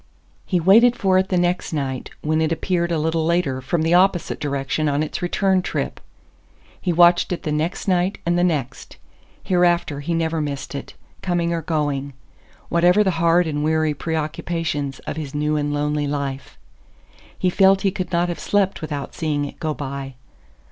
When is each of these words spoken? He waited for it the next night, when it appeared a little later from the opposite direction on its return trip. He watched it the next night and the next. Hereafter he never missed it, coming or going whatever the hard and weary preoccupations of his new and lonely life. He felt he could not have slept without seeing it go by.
He 0.47 0.59
waited 0.59 0.95
for 0.95 1.19
it 1.19 1.29
the 1.29 1.37
next 1.37 1.71
night, 1.73 2.09
when 2.21 2.41
it 2.41 2.51
appeared 2.51 2.91
a 2.91 2.97
little 2.97 3.23
later 3.23 3.61
from 3.61 3.83
the 3.83 3.93
opposite 3.93 4.39
direction 4.39 4.89
on 4.89 5.03
its 5.03 5.21
return 5.21 5.61
trip. 5.61 5.99
He 6.81 6.91
watched 6.91 7.31
it 7.31 7.43
the 7.43 7.51
next 7.51 7.87
night 7.87 8.17
and 8.25 8.35
the 8.35 8.43
next. 8.43 8.97
Hereafter 9.43 9.99
he 9.99 10.15
never 10.15 10.41
missed 10.41 10.73
it, 10.73 10.95
coming 11.21 11.53
or 11.53 11.61
going 11.61 12.13
whatever 12.67 13.03
the 13.03 13.11
hard 13.21 13.45
and 13.45 13.63
weary 13.63 13.93
preoccupations 13.93 14.97
of 15.05 15.17
his 15.17 15.35
new 15.35 15.55
and 15.55 15.71
lonely 15.71 16.07
life. 16.07 16.57
He 17.37 17.51
felt 17.51 17.81
he 17.81 17.91
could 17.91 18.11
not 18.11 18.27
have 18.27 18.39
slept 18.39 18.81
without 18.81 19.13
seeing 19.13 19.45
it 19.45 19.59
go 19.59 19.75
by. 19.75 20.15